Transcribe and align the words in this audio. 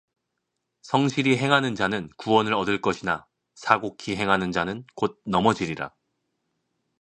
성실히 0.81 1.37
행하는 1.37 1.75
자는 1.75 2.09
구원을 2.17 2.55
얻을 2.55 2.81
것이나 2.81 3.27
사곡히 3.53 4.15
행하는 4.15 4.51
자는 4.51 4.83
곧 4.95 5.21
넘어지리라 5.27 5.93